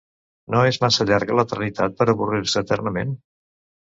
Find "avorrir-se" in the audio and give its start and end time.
2.15-2.65